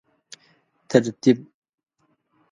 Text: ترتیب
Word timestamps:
ترتیب 0.89 1.39